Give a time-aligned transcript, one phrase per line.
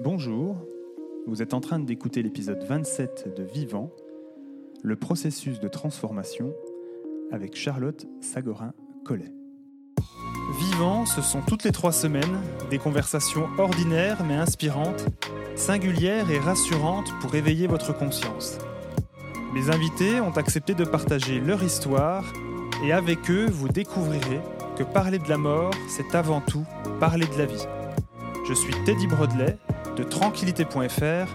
[0.00, 0.54] Bonjour,
[1.26, 3.90] vous êtes en train d'écouter l'épisode 27 de Vivant,
[4.80, 6.54] le processus de transformation
[7.32, 9.32] avec Charlotte Sagorin-Collet.
[10.60, 12.38] Vivant, ce sont toutes les trois semaines
[12.70, 15.04] des conversations ordinaires mais inspirantes,
[15.56, 18.58] singulières et rassurantes pour éveiller votre conscience.
[19.52, 22.32] Mes invités ont accepté de partager leur histoire
[22.84, 24.42] et avec eux, vous découvrirez
[24.76, 26.64] que parler de la mort, c'est avant tout
[27.00, 27.66] parler de la vie.
[28.48, 29.58] Je suis Teddy Brodley
[29.98, 31.32] de tranquillité.fr.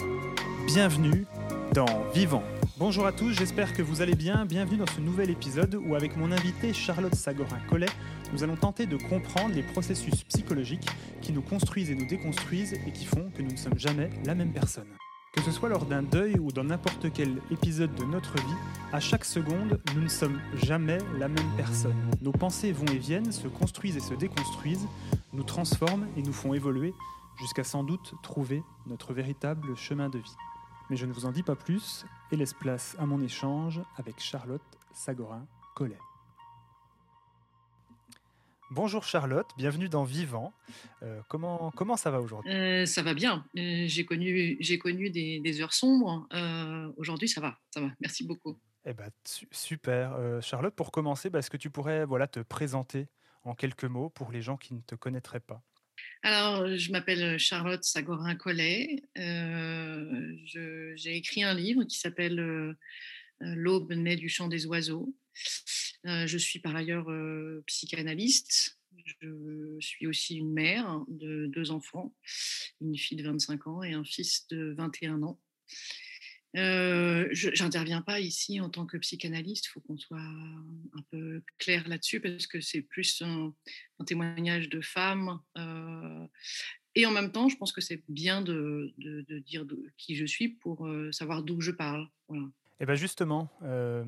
[0.67, 1.25] Bienvenue
[1.73, 2.43] dans Vivant.
[2.77, 4.45] Bonjour à tous, j'espère que vous allez bien.
[4.45, 7.89] Bienvenue dans ce nouvel épisode où avec mon invité Charlotte Sagorin-Collet,
[8.31, 10.87] nous allons tenter de comprendre les processus psychologiques
[11.21, 14.33] qui nous construisent et nous déconstruisent et qui font que nous ne sommes jamais la
[14.33, 14.87] même personne.
[15.33, 18.55] Que ce soit lors d'un deuil ou dans n'importe quel épisode de notre vie,
[18.93, 21.97] à chaque seconde, nous ne sommes jamais la même personne.
[22.21, 24.87] Nos pensées vont et viennent, se construisent et se déconstruisent,
[25.33, 26.93] nous transforment et nous font évoluer
[27.37, 30.35] jusqu'à sans doute trouver notre véritable chemin de vie.
[30.89, 34.19] Mais je ne vous en dis pas plus et laisse place à mon échange avec
[34.19, 34.61] Charlotte
[34.93, 35.97] Sagorin-Collet.
[38.71, 40.51] Bonjour Charlotte, bienvenue dans Vivant.
[41.03, 42.51] Euh, comment, comment ça va aujourd'hui?
[42.51, 43.45] Euh, Ça va bien.
[43.57, 46.27] Euh, j'ai connu, j'ai connu des, des heures sombres.
[46.97, 47.89] Aujourd'hui, ça va, ça va.
[47.99, 48.57] Merci beaucoup.
[48.85, 50.17] Eh ben, su- super.
[50.41, 53.07] Charlotte, pour commencer, bah, est-ce que tu pourrais voilà, te présenter
[53.43, 55.61] en quelques mots pour les gens qui ne te connaîtraient pas?
[56.21, 59.03] Alors, je m'appelle Charlotte Sagorin-Collet.
[59.17, 62.73] Euh, j'ai écrit un livre qui s'appelle euh,
[63.41, 65.13] euh, L'aube naît du chant des oiseaux.
[66.05, 68.77] Euh, je suis par ailleurs euh, psychanalyste.
[69.21, 72.15] Je suis aussi une mère de deux enfants,
[72.79, 75.41] une fille de 25 ans et un fils de 21 ans.
[76.55, 81.41] Euh, je n'interviens pas ici en tant que psychanalyste, il faut qu'on soit un peu
[81.57, 83.53] clair là-dessus parce que c'est plus un,
[83.99, 85.39] un témoignage de femmes.
[85.57, 86.27] euh,
[86.95, 90.15] et en même temps, je pense que c'est bien de, de- de dire de- qui
[90.15, 92.07] je suis pour euh, savoir d'où je parle.
[92.27, 92.45] Voilà.
[92.79, 94.03] Eh ben justement, euh,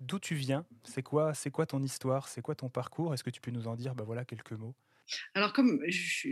[0.00, 3.12] d'où tu viens C'est quoi, c'est quoi ton histoire C'est quoi ton parcours?
[3.12, 4.74] Est-ce que tu peux nous en dire bah, voilà, quelques mots?
[5.34, 6.28] Alors, comme je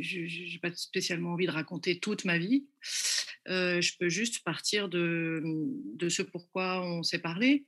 [0.52, 2.68] n'ai pas spécialement envie de raconter toute ma vie,
[3.48, 5.42] euh, je peux juste partir de,
[5.94, 7.64] de ce pourquoi on s'est parlé,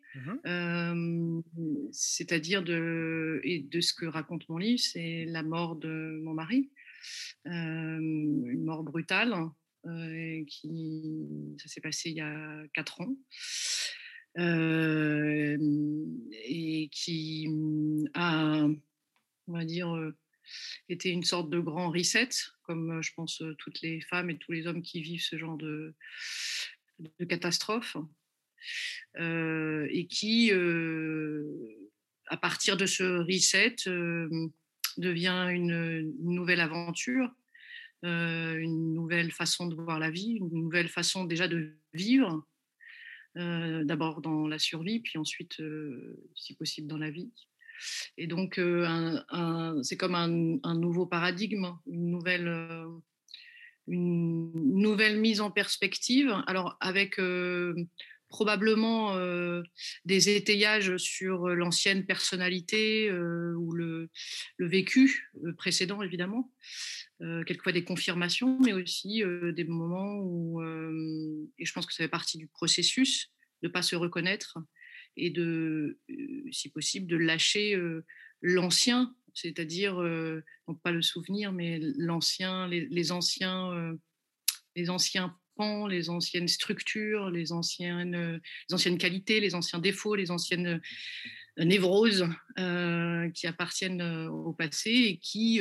[0.47, 1.41] euh,
[1.93, 6.71] c'est-à-dire de, et de ce que raconte mon livre, c'est la mort de mon mari,
[7.47, 9.35] euh, une mort brutale,
[9.87, 11.27] euh, qui,
[11.59, 13.17] ça s'est passé il y a quatre ans.
[16.43, 17.49] et qui
[18.15, 18.67] a,
[19.47, 20.15] on va dire, euh,
[20.89, 22.29] était une sorte de grand reset,
[22.63, 25.39] comme euh, je pense euh, toutes les femmes et tous les hommes qui vivent ce
[25.39, 25.95] genre de,
[27.29, 27.97] catastrophe,
[29.19, 30.53] euh, et qui,
[32.27, 33.77] à partir de ce reset,
[34.99, 37.35] devient une, nouvelle aventure,
[38.03, 42.47] une nouvelle façon de voir la vie, une nouvelle façon déjà de vivre,
[43.35, 45.63] d'abord dans la survie, puis ensuite,
[46.35, 47.33] si possible, dans la vie.
[48.17, 49.19] Et donc, euh,
[49.83, 52.87] c'est comme un, nouveau paradigme, une nouvelle, euh,
[53.87, 56.35] une nouvelle mise en perspective.
[56.47, 57.75] Alors, avec euh,
[58.29, 59.17] probablement
[60.05, 64.09] des étayages sur l'ancienne personnalité ou le,
[64.61, 66.53] vécu précédent, évidemment.
[67.19, 72.39] Quelquefois des confirmations, mais aussi des moments où, et je pense que ça fait partie
[72.39, 74.59] du processus, de ne pas se reconnaître
[75.17, 75.99] et de,
[76.51, 77.81] si possible, de lâcher
[78.43, 83.97] l'ancien, c'est-à-dire, non pas le souvenir, mais l'ancien, les, anciens,
[84.77, 88.41] les anciens pans, les anciennes structures, les anciennes,
[88.73, 90.81] anciennes qualités, les anciens défauts, les anciennes
[91.57, 92.27] névroses
[92.57, 95.61] qui appartiennent au passé et qui,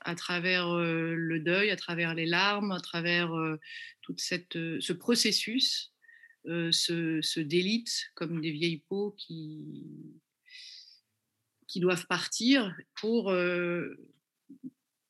[0.00, 3.30] à travers le deuil, à travers les larmes, à travers
[4.02, 5.93] tout cette, ce processus,
[6.46, 9.64] euh, se, délitent comme des vieilles peaux qui,
[11.66, 13.94] qui doivent partir pour, euh,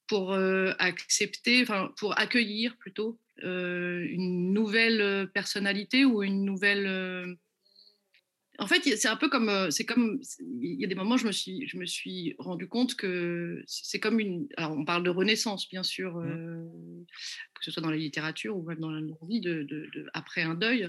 [0.07, 1.65] pour euh, accepter,
[1.97, 7.37] pour accueillir plutôt une nouvelle personnalité ou une nouvelle.
[8.59, 10.21] En fait, c'est un peu comme, euh, c'est comme,
[10.61, 13.99] il y a des moments, je me suis, je me suis rendu compte que c'est
[13.99, 14.47] comme une.
[14.57, 16.65] Alors, on parle de renaissance, bien sûr, euh,
[17.55, 20.43] que ce soit dans la littérature ou même dans la vie, de, de- de- après
[20.43, 20.89] un deuil,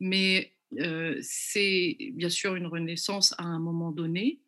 [0.00, 4.40] mais euh, c'est bien sûr une renaissance à un moment donné.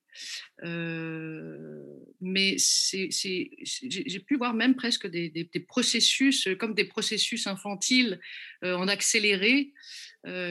[2.21, 8.21] Mais j'ai pu voir même presque des, processus, comme des processus infantiles
[8.63, 9.73] en accéléré,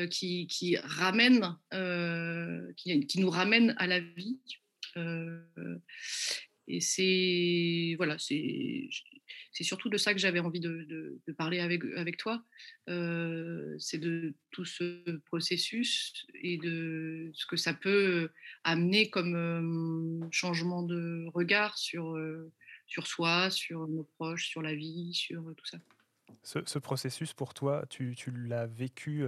[0.09, 1.57] qui, qui ramènent,
[2.77, 4.39] qui, nous ramènent à la vie.
[6.67, 8.89] Et c'est voilà, c'est
[9.51, 12.43] c'est surtout de ça que j'avais envie de, parler avec, toi.
[12.87, 18.29] c'est de tout ce processus et de ce que ça peut
[18.63, 22.17] amener comme changement de regard sur,
[22.87, 25.77] sur soi, sur nos proches, sur la vie, sur tout ça.
[26.43, 29.25] Ce, processus, pour toi, tu l'as vécu,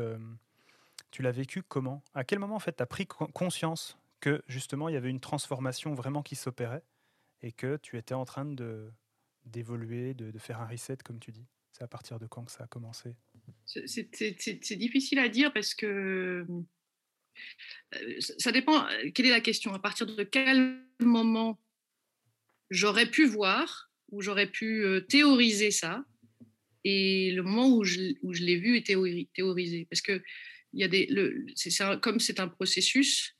[1.11, 2.03] tu l'as vécu comment?
[2.13, 5.19] À quel moment, en fait, tu as pris conscience que, justement, il y avait une
[5.19, 6.83] transformation vraiment qui s'opérait
[7.41, 8.91] et que tu étais en train de
[9.45, 11.45] d'évoluer, de, faire un reset, comme tu dis.
[11.71, 13.15] C'est à partir de quand que ça a commencé?
[13.65, 16.45] C'est difficile à dire parce que
[18.37, 18.85] ça dépend.
[19.13, 19.73] Quelle est la question.
[19.73, 21.59] À partir de quel moment
[22.69, 26.03] j'aurais pu voir ou j'aurais pu théoriser ça
[26.83, 29.85] et le moment où je, où je l'ai vu et théorisé?
[29.89, 30.21] Parce que
[30.73, 31.45] y a des, le,
[31.99, 33.35] comme c'est un processus,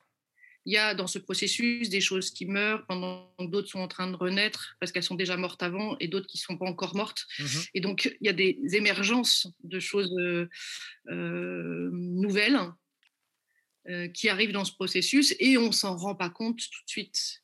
[0.66, 3.88] il y a dans ce processus des choses qui meurent pendant que d'autres sont en
[3.88, 6.66] train de renaître parce qu'elles sont déjà mortes avant et d'autres qui ne sont pas
[6.66, 7.26] encore mortes.
[7.40, 10.48] Mmh et donc, il y a des émergences de choses euh,
[11.10, 12.60] euh, nouvelles
[13.90, 17.42] euh, qui arrivent dans ce processus et on s'en rend pas compte tout de suite.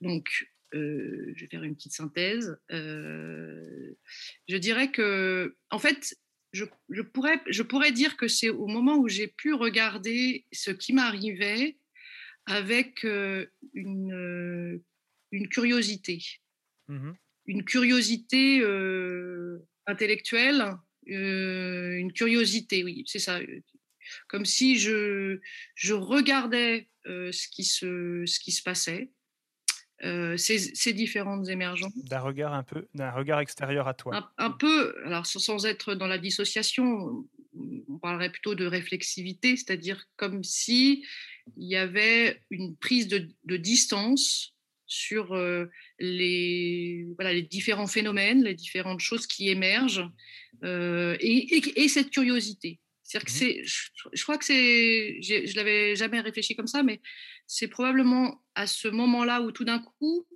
[0.00, 0.26] Donc,
[0.72, 2.56] je vais faire une petite synthèse.
[2.68, 6.16] je dirais que, en fait,
[6.52, 10.72] je, je, pourrais, je pourrais dire que c'est au moment où j'ai pu regarder ce
[10.72, 11.76] qui m'arrivait
[12.46, 13.04] avec
[13.74, 14.82] une,
[15.32, 16.22] une curiosité.
[16.88, 17.12] Mmh
[17.46, 18.62] une curiosité
[19.86, 20.76] intellectuelle,
[21.06, 23.38] une curiosité, oui, c'est ça.
[24.28, 25.40] Comme si je,
[25.74, 29.10] je regardais ce, qui se, ce qui se passait,
[30.02, 31.92] ces, ces, différentes émergences.
[31.96, 34.32] D'un regard un peu, d'un regard extérieur à toi.
[34.38, 37.26] Un, peu, alors sans être dans la dissociation,
[37.88, 41.04] on parlerait plutôt de réflexivité, c'est-à-dire comme si
[41.56, 44.54] il y avait une prise de, distance
[44.86, 45.66] sur euh,
[45.98, 50.08] les, voilà, les différents phénomènes, les différentes choses qui émergent
[50.62, 52.80] euh, et, cette curiosité.
[53.02, 53.62] C'est-à-dire que mmh c'est,
[54.12, 57.00] je, crois que c'est, je l'avais jamais réfléchi comme ça, mais
[57.46, 60.26] c'est probablement à ce moment-là où tout d'un coup,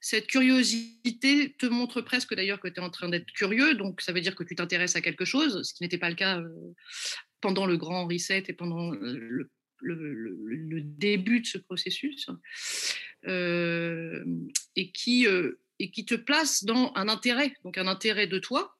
[0.00, 4.12] cette curiosité te montre presque d'ailleurs que tu es en train d'être curieux, donc ça
[4.12, 6.74] veut dire que tu t'intéresses à quelque chose, ce qui n'était pas le cas euh,
[7.40, 9.50] pendant le grand reset et pendant le,
[9.80, 12.28] le, début de ce processus,
[13.26, 14.24] euh,
[14.76, 18.76] et, qui, euh, et qui te place dans un intérêt, donc un intérêt de toi,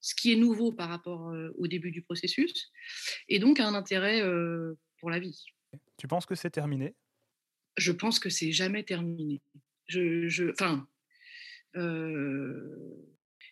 [0.00, 2.72] ce qui est nouveau par rapport au début du processus,
[3.28, 4.20] et donc un intérêt
[4.98, 5.44] pour la vie.
[5.96, 6.94] Tu penses que c'est terminé?
[7.76, 9.40] Je pense que c'est jamais terminé.
[9.86, 10.86] Je, je, enfin,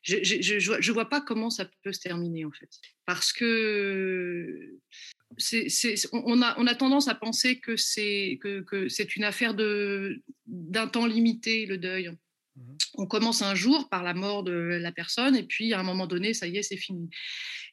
[0.03, 0.17] je
[0.89, 2.71] ne vois pas comment ça peut se terminer en fait.
[3.07, 4.79] Parce que
[6.13, 11.07] on, a, on, a, tendance à penser que c'est que, que une affaire d'un temps
[11.07, 12.11] limité, le deuil.
[12.57, 15.83] Mmh on commence un jour par la mort de la personne et puis à un
[15.83, 17.09] moment donné, ça y est, c'est fini.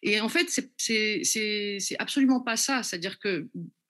[0.04, 2.83] Et en fait, c'est absolument pas ça.
[2.83, 3.48] C'est-à-dire que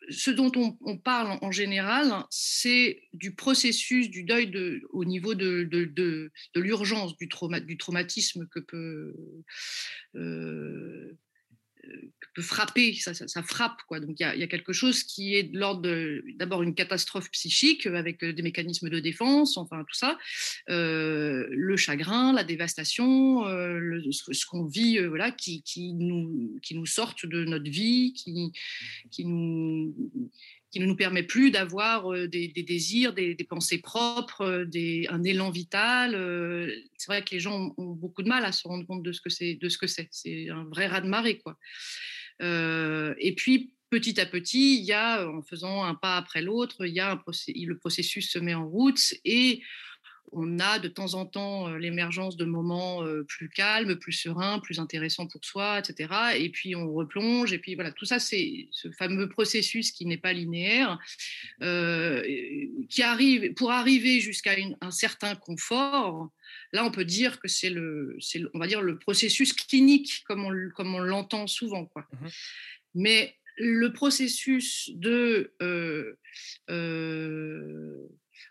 [0.09, 0.51] ce dont
[0.81, 5.67] on, parle en général, c'est du processus du deuil de, au niveau de,
[6.55, 7.27] l'urgence, du
[7.77, 9.13] traumatisme que peut,
[10.15, 11.17] euh,
[12.35, 13.81] peut frapper, ça, ça, frappe.
[13.87, 13.99] Quoi.
[13.99, 15.89] Donc il y, y, a quelque chose qui est de l'ordre
[16.35, 20.17] d'abord une catastrophe psychique avec des mécanismes de défense, enfin tout ça,
[20.69, 26.75] euh, le chagrin, la dévastation, euh, ce, qu'on vit, euh, voilà, qui, qui, nous, qui
[26.75, 28.51] nous sortent de notre vie, qui,
[29.11, 29.93] qui nous
[30.71, 36.11] qui ne nous permet plus d'avoir des, désirs, des, pensées propres, des, un élan vital.
[36.97, 39.21] C'est vrai que les gens ont, beaucoup de mal à se rendre compte de ce
[39.21, 39.57] que c'est.
[40.11, 40.49] C'est.
[40.49, 41.57] Un vrai raz de marée, quoi.
[42.41, 46.93] et puis petit à petit, il y a, en faisant un pas après l'autre, il
[46.93, 49.61] y a le processus se met en route et
[50.31, 55.27] on a de temps en temps l'émergence de moments plus calmes, plus sereins, plus intéressants
[55.27, 56.13] pour soi, etc.
[56.37, 60.17] Et puis on replonge, et puis voilà, tout ça, c'est ce fameux processus qui n'est
[60.17, 60.99] pas linéaire,
[61.59, 66.29] qui arrive, pour arriver jusqu'à un certain confort,
[66.73, 68.17] là on peut dire que c'est le,
[68.53, 71.85] on va dire le processus clinique comme on, comme on l'entend souvent.
[71.85, 72.07] Quoi.
[72.11, 72.27] Mmh
[72.95, 75.53] Mais le processus de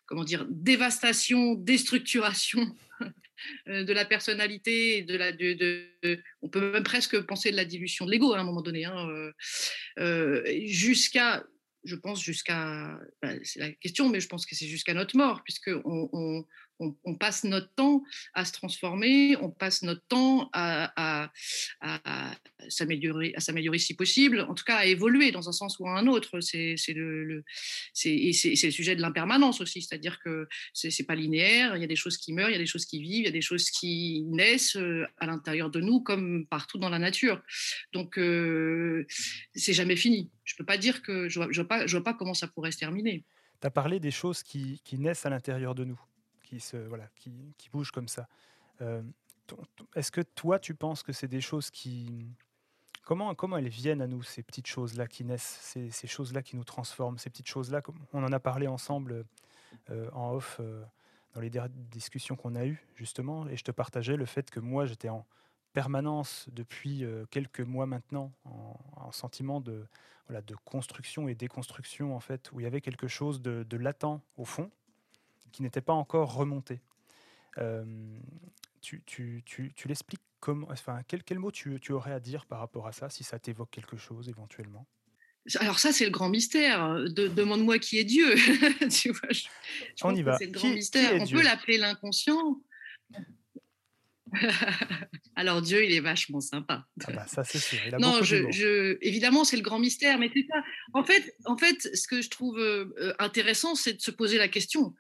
[0.07, 2.75] comment dire, dévastation, déstructuration
[3.69, 8.07] euh, de la personnalité, de la, de, on peut même presque penser de la dilution
[8.07, 9.33] de l'ego hein, à un moment donné, hein, euh,
[9.99, 11.45] euh, jusqu'à,
[11.85, 15.43] je pense jusqu'à, bah, c'est la question, mais je pense que c'est jusqu'à notre mort,
[15.45, 16.45] puisque on,
[17.18, 18.02] passe notre temps
[18.35, 21.30] à se transformer, on passe notre temps à,
[22.68, 26.06] s'améliorer, à s'améliorer si possible, en tout cas à évoluer dans un sens ou un
[26.06, 26.40] autre.
[26.40, 27.45] C'est le,
[27.95, 31.76] sujet de l'impermanence aussi, c'est-à-dire que c'est pas linéaire.
[31.76, 33.26] Il y a des choses qui meurent, il y a des choses qui vivent, il
[33.26, 34.78] y a des choses qui naissent
[35.18, 37.42] à l'intérieur de nous comme partout dans la nature.
[37.92, 38.18] Donc
[39.54, 40.30] c'est jamais fini.
[40.45, 42.78] Je peux pas dire que je vois, vois pas, je pas comment ça pourrait se
[42.78, 43.25] terminer.
[43.61, 46.00] Tu as parlé des choses qui naissent à l'intérieur de nous,
[46.46, 48.28] qui se voilà, qui, qui bougent comme ça.
[49.94, 52.26] Est-ce que toi, tu penses que c'est des choses qui...
[53.04, 56.56] Comment, comment elles viennent à nous, ces petites choses-là qui naissent, ces, ces choses-là qui
[56.56, 57.80] nous transforment, ces petites choses-là
[58.12, 59.24] On en a parlé ensemble
[59.90, 60.84] euh, en off euh,
[61.34, 61.50] dans les
[61.92, 65.24] discussions qu'on a eues, justement, et je te partageais le fait que moi, j'étais en
[65.72, 69.86] permanence depuis euh, quelques mois maintenant, en, sentiment de,
[70.26, 74.20] voilà, de construction et déconstruction, en fait, où il y avait quelque chose de latent
[74.36, 74.68] au fond,
[75.56, 76.80] qui n'était pas encore remonté
[78.86, 82.46] tu, tu, tu, tu l'expliques comment, enfin, quel, quel mot tu, tu, aurais à dire
[82.46, 84.86] par rapport à ça, si ça t'évoque quelque chose éventuellement?
[85.58, 87.04] Alors ça, c'est le grand mystère.
[87.04, 88.34] De, Demande-moi qui est Dieu.
[88.90, 89.46] tu vois, je,
[90.04, 90.38] On y va.
[90.38, 91.20] C'est le grand mystère.
[91.20, 92.60] On peut l'appeler l'inconscient.
[95.36, 96.86] Alors Dieu, il est vachement sympa.
[97.06, 97.78] Ah bah, ça c'est sûr.
[97.98, 100.62] non, je, je, évidemment, c'est le grand mystère, mais c'est ça.
[100.92, 104.48] En fait, en fait, ce que je trouve euh, intéressant, c'est de se poser la
[104.48, 104.94] question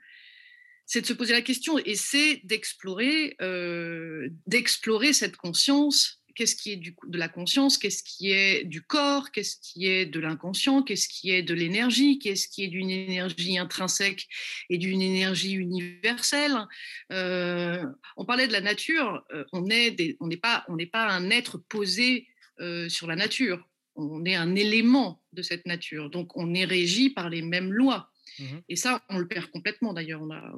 [0.86, 6.22] c'est de se poser la question et c'est d'explorer, euh, d'explorer cette conscience.
[6.36, 7.78] Qu'est-ce qui est du, de la conscience?
[7.78, 9.32] Qu'est-ce qui est du corps?
[9.32, 10.82] Qu'est-ce qui est de l'inconscient?
[10.82, 12.18] Qu'est-ce qui est de l'énergie?
[12.18, 14.28] Qu'est-ce qui est d'une énergie intrinsèque
[14.68, 16.56] et d'une énergie universelle?
[17.10, 17.82] Euh,
[18.16, 19.24] On parlait de la nature.
[19.32, 19.96] Euh, on n'est
[20.40, 22.28] pas, on n'est pas un être posé
[22.88, 23.68] sur la nature.
[23.96, 26.10] On est un élément de cette nature.
[26.10, 28.10] Donc on est régi par les mêmes lois.
[28.38, 30.22] Mmh et ça, on le perd complètement d'ailleurs.
[30.22, 30.52] On a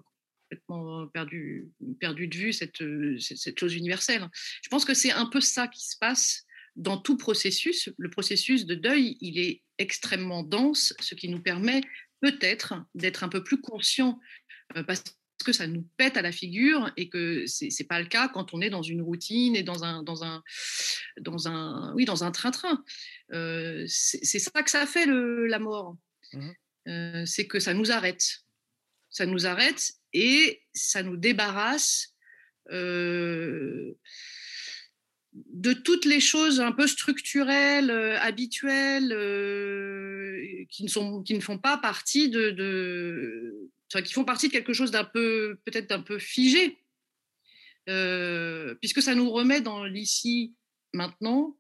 [0.49, 1.69] complètement perdu,
[2.00, 2.83] perdu de vue cette,
[3.19, 4.28] cette chose universelle.
[4.62, 7.90] Je pense que c'est un peu ça qui se passe dans tout processus.
[7.99, 11.83] Le processus de deuil, il est extrêmement dense, ce qui nous permet
[12.21, 14.19] peut-être d'être un peu plus conscient
[14.76, 15.05] euh, parce
[15.45, 18.55] que ça nous pète à la figure et que c'est n'est pas le cas quand
[18.55, 20.43] on est dans une routine et dans un dans un
[21.21, 22.83] dans un oui dans un train-train.
[23.33, 25.97] Euh, c'est ça que ça fait le, la mort.
[26.33, 26.50] Mmh
[26.88, 28.38] euh, c'est que ça nous arrête.
[29.11, 32.15] Ça nous arrête et ça nous débarrasse
[32.71, 33.95] euh,
[35.33, 41.41] de toutes les choses un peu structurelles, euh, habituelles, euh, qui, ne sont, qui ne
[41.41, 43.71] font pas partie de, de
[44.05, 46.79] qui font partie de quelque chose d'un peu peut-être d'un peu figé,
[47.87, 50.55] puisque ça nous remet dans l'ici
[50.93, 51.57] maintenant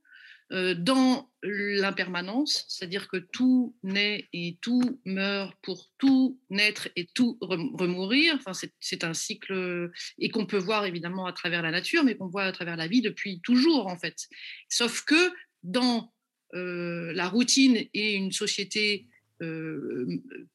[0.50, 8.34] dans l'impermanence, c'est-à-dire que tout naît et tout meurt pour tout naître et tout remourir.
[8.36, 12.28] Enfin, c'est un cycle et qu'on peut voir évidemment à travers la nature, mais qu'on
[12.28, 14.26] voit à travers la vie depuis toujours en fait.
[14.68, 16.12] Sauf que dans
[16.54, 19.06] euh, la routine et une société
[19.42, 20.06] euh,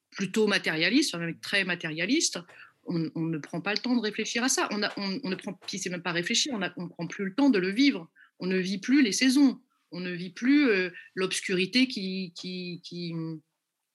[0.10, 2.40] plutôt matérialiste, même très matérialiste,
[2.86, 4.68] on, ne prend pas le temps de réfléchir à ça.
[4.72, 7.70] On, ne prend, c'est même pas réfléchir, on ne prend plus le temps de le
[7.70, 8.10] vivre.
[8.40, 9.62] On ne vit plus les saisons
[9.94, 13.14] on ne vit plus euh, l'obscurité qui, qui,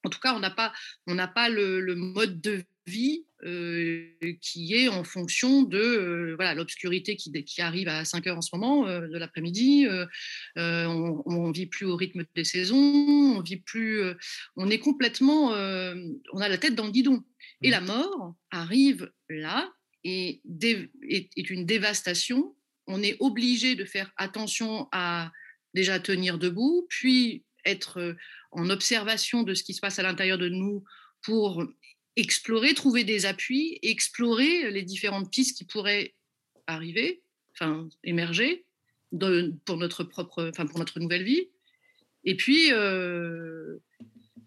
[0.05, 0.73] En tout cas, on n'a pas,
[1.07, 6.55] on n'a pas le, mode de vie euh, qui est en fonction de euh, voilà
[6.55, 9.87] l'obscurité qui, qui, arrive à 5 heures en ce moment de l'après-midi.
[10.57, 14.03] on ne vit plus au rythme des saisons, on vit plus,
[14.57, 17.23] on est complètement, on a la tête dans le guidon.
[17.61, 17.73] Et mmh.
[17.73, 19.71] la mort arrive là
[20.05, 20.41] et
[21.11, 22.55] est une dévastation.
[22.87, 25.31] On est obligé de faire attention à
[25.75, 28.17] déjà tenir debout, puis être
[28.51, 30.85] en observation de ce qui se passe à l'intérieur de nous
[31.23, 31.65] pour
[32.17, 36.15] explorer, trouver des appuis, explorer les différentes pistes qui pourraient
[36.67, 37.23] arriver,
[37.55, 38.65] enfin émerger
[39.65, 41.49] pour notre propre, enfin pour notre nouvelle vie.
[42.25, 42.69] Et puis,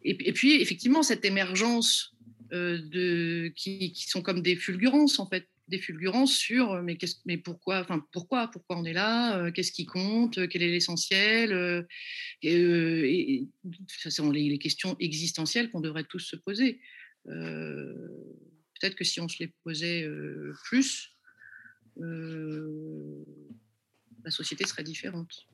[0.04, 2.16] et, puis effectivement cette émergence
[2.51, 7.38] de qui, qui, sont comme des fulgurances en fait des fulgurances sur euh, mais, mais
[7.38, 11.88] pourquoi, enfin, pourquoi, pourquoi on est là, euh, qu'est-ce qui compte, euh, quel est l'essentiel,
[12.41, 13.48] et,
[13.88, 16.80] ce sont les, questions existentielles qu'on devrait tous se poser.
[17.25, 20.08] Peut-être que si on se les posait
[20.65, 21.15] plus,
[21.98, 22.01] la
[24.30, 25.48] société serait différente.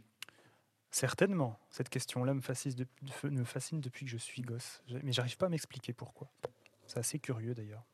[0.91, 1.59] Certainement.
[1.69, 2.41] Cette question-là me
[3.29, 4.81] me fascine depuis que je suis gosse.
[5.03, 6.31] Mais j'arrive pas à m'expliquer pourquoi.
[6.87, 7.85] C'est assez curieux d'ailleurs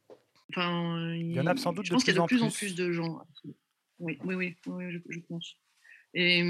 [0.56, 2.76] il y en a sans doute je pense qu'il y a de plus en plus
[2.76, 3.22] de gens.
[4.00, 5.56] Oui, oui, oui, je, pense.
[6.14, 6.44] Et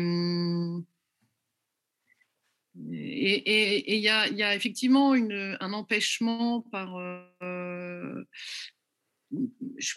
[2.75, 6.97] il y, a, y, a, effectivement une, un empêchement par.
[7.41, 8.23] Euh,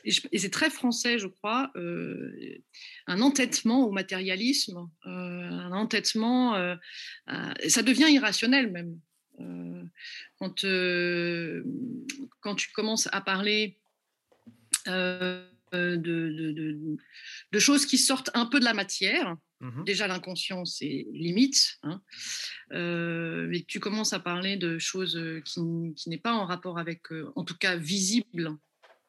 [0.05, 2.59] et c'est très français, je crois, euh,
[3.07, 6.55] un entêtement au matérialisme, euh, un entêtement.
[7.69, 8.99] ça devient irrationnel même.
[10.39, 10.65] quand,
[12.41, 13.79] quand tu commences à parler
[14.87, 16.97] de, de,
[17.53, 21.79] de, choses qui sortent un peu de la matière, Mmh Déjà, l'inconscient, c'est limite.
[21.83, 22.03] Hein.
[22.71, 25.61] mais tu commences à parler de choses qui,
[25.97, 27.03] qui n'est pas en rapport avec,
[27.35, 28.57] en tout cas, visible.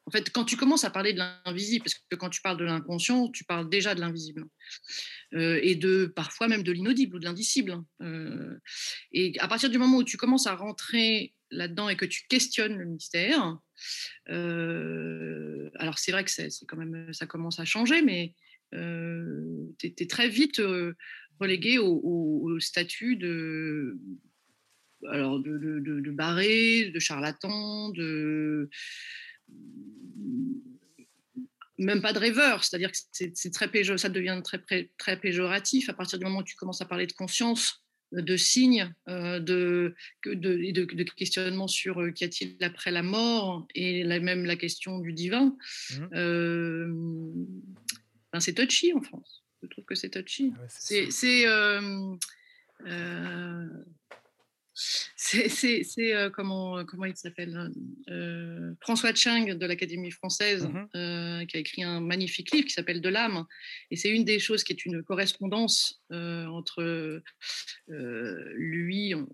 [0.05, 2.63] En fait, quand tu commences à parler de l'invisible, parce que quand tu parles de
[2.63, 4.45] l'inconscient, tu parles déjà de l'invisible.
[5.33, 7.81] et de parfois même de l'inaudible ou de l'indicible.
[9.11, 12.77] et à partir du moment où tu commences à rentrer là-dedans et que tu questionnes
[12.77, 13.57] le mystère,
[14.27, 16.31] alors c'est vrai que
[16.65, 18.33] quand même, ça commence à changer, mais
[18.71, 20.61] tu es, très vite
[21.39, 23.97] relégué au, statut de,
[25.07, 28.69] alors de, de, barré, de charlatan, de
[31.77, 33.67] même pas de rêveur, c'est-à-dire que c'est très
[33.97, 35.89] ça devient très, très péjoratif.
[35.89, 39.95] À partir du moment où tu commences à parler de conscience, de signes, de,
[40.25, 45.13] de, de, de questionnement sur qu'y a-t-il après la mort et même la question du
[45.13, 45.55] divin.
[45.91, 47.45] Mmh
[48.39, 49.43] c'est touchy en France.
[49.61, 50.53] Je trouve que c'est touchy.
[50.57, 52.15] Ah c'est euh,
[52.85, 53.67] euh,
[55.15, 57.71] c'est euh, comment, comment il s'appelle
[58.09, 62.73] euh, François Chang de l'Académie française mmh euh, qui a écrit un magnifique livre qui
[62.73, 63.45] s'appelle De l'âme.
[63.91, 67.21] Et c'est une des choses qui est une correspondance entre
[67.87, 69.25] lui en,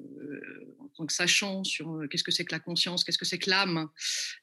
[0.96, 3.90] tant que sachant sur qu'est-ce que c'est que la conscience, qu'est-ce que c'est que l'âme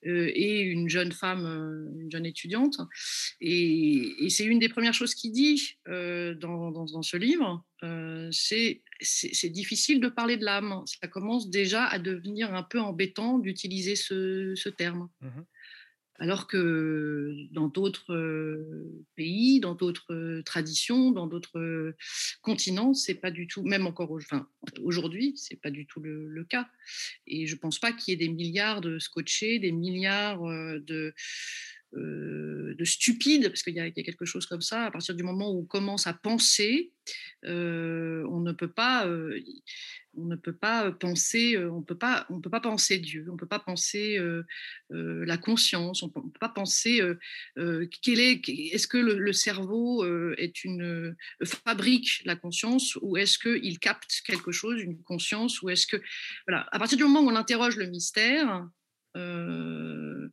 [0.02, 1.45] et une jeune femme,
[1.99, 2.78] une jeune étudiante.
[3.40, 7.64] Et, c'est une des premières choses qu'il dit dans, dans, dans, ce livre
[8.33, 10.83] c'est c'est difficile de parler de l'âme.
[10.87, 15.09] Ça commence déjà à devenir un peu embêtant d'utiliser ce, terme.
[15.21, 15.29] Mmh
[16.19, 18.85] Alors que dans d'autres
[19.17, 21.95] pays, dans d'autres traditions, dans d'autres
[22.43, 24.47] continents, c'est pas du tout, même encore enfin,
[24.83, 26.69] aujourd'hui, c'est pas du tout le, cas.
[27.27, 31.15] Et je pense pas qu'il y ait des milliards de scotchés, des milliards de
[31.97, 35.51] euh, de stupide, parce qu'il y, a quelque chose comme ça, à partir du moment
[35.51, 36.93] où on commence à penser,
[37.45, 39.41] euh, on ne peut pas, euh,
[40.17, 43.47] on ne peut pas penser, on peut pas, on peut pas penser Dieu, on peut
[43.47, 44.21] pas penser
[44.91, 47.00] la conscience, on peut, peut pas penser
[47.57, 50.05] quel est, est-ce que le, cerveau
[50.37, 55.87] est une fabrique la conscience ou est-ce qu'il capte quelque chose, une conscience, ou est-ce
[55.87, 56.00] que,
[56.47, 58.69] voilà, à partir du moment où on interroge le mystère
[59.15, 60.31] il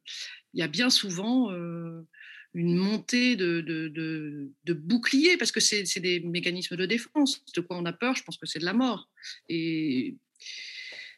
[0.53, 1.51] y a bien souvent
[2.53, 7.43] une montée de, de, boucliers, parce que c'est des mécanismes de défense.
[7.55, 9.09] De quoi on a peur, je pense que c'est de la mort.
[9.49, 10.15] Et,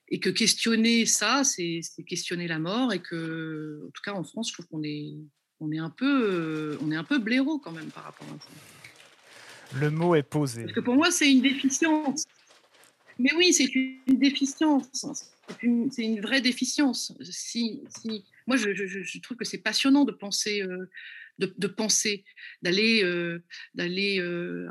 [0.09, 4.49] et que questionner ça, c'est questionner la mort, et que, en tout cas en France,
[4.49, 5.13] je trouve qu'on est,
[5.59, 9.79] on est, un peu, on est un peu blaireau quand même par rapport à ça.
[9.79, 10.63] Le mot est posé.
[10.63, 12.25] Parce que pour moi, c'est une déficience.
[13.19, 15.05] Mais oui, c'est une déficience.
[15.91, 17.13] C'est une, vraie déficience.
[17.21, 20.89] Si, si moi, je, trouve que c'est passionnant de penser, euh,
[21.37, 22.23] de, penser,
[22.61, 24.69] d'aller, euh, d'aller euh,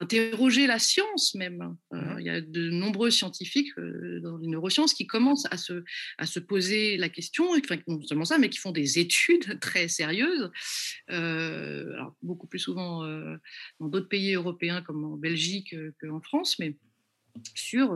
[0.00, 1.76] interroger la science même.
[1.90, 5.84] Mmh il y a de nombreux scientifiques dans les neurosciences qui commencent à se,
[6.18, 9.86] à se poser la question, enfin, non seulement ça, mais qui font des études très
[9.86, 10.50] sérieuses,
[11.06, 13.06] alors, beaucoup plus souvent
[13.78, 16.76] dans d'autres pays européens comme en Belgique qu'en France, mais
[17.54, 17.94] sur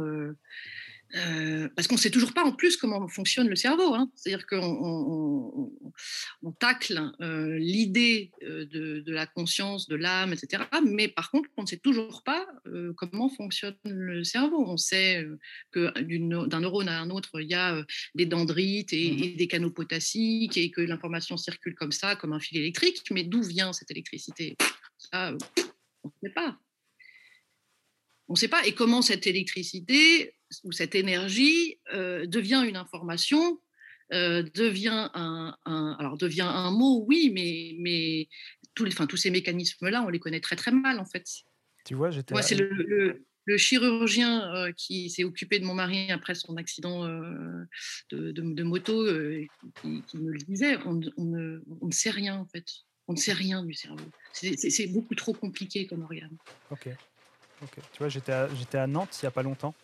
[1.14, 3.94] euh, parce qu'on ne sait toujours pas en plus comment fonctionne le cerveau.
[3.94, 4.10] Hein.
[4.14, 5.70] C'est-à-dire qu'on
[6.42, 10.62] on, tacle euh, l'idée euh, de, la conscience, de l'âme, etc.
[10.86, 12.46] Mais par contre, on ne sait toujours pas
[12.96, 14.64] comment fonctionne le cerveau.
[14.66, 15.26] On sait
[15.70, 15.92] que
[16.46, 19.70] d'un neurone à un autre, il y a des dendrites et, mmh et des canaux
[19.70, 23.02] potassiques et que l'information circule comme ça, comme un fil électrique.
[23.10, 24.56] Mais d'où vient cette électricité?
[24.98, 25.34] Ça,
[26.02, 26.58] on ne sait pas.
[28.32, 28.66] On ne sait pas.
[28.66, 33.60] Et comment cette électricité ou cette énergie euh, devient une information,
[34.14, 35.54] euh, devient un,
[35.98, 38.30] alors devient un mot, oui, mais, mais
[38.74, 41.28] tous, les, enfin, tous ces mécanismes-là, on les connaît très très mal en fait.
[41.84, 42.32] Tu vois, j'étais.
[42.32, 47.06] Moi, c'est le, le, chirurgien euh, qui s'est occupé de mon mari après son accident
[47.06, 49.04] de, de, moto
[49.82, 50.78] qui, me le disait.
[50.86, 52.64] On, on, ne, on, ne, sait rien en fait.
[53.08, 54.06] On ne sait rien du cerveau.
[54.32, 56.38] C'est beaucoup trop compliqué comme organe.
[56.70, 56.88] Ok.
[57.62, 57.78] Ok.
[57.92, 58.48] Tu vois, j'étais à,
[58.82, 59.74] à Nantes il n'y a pas longtemps.